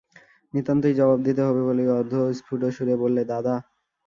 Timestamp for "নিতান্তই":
0.53-0.93